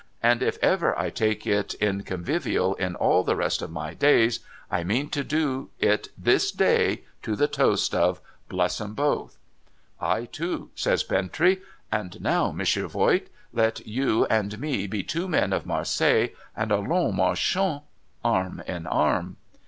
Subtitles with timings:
[0.23, 4.39] And if ever I take it in convivial, in all the rest of my days,
[4.71, 8.19] I mean to do it this day, to the toast of"
[8.49, 9.37] Bless 'em both."
[10.15, 11.61] ''I, too!' says Bintrey.'
[12.01, 12.51] And now.
[12.51, 17.83] Monsieur Voigt, let you and me be two men of Marseilles, and allons, marchons,
[18.25, 19.37] arm in arm